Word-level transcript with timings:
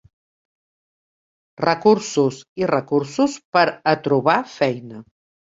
Recursos 1.63 2.39
i 2.63 2.71
recursos 2.73 3.37
per 3.59 3.65
a 3.93 3.97
trobar 4.09 4.39
feina. 4.59 5.07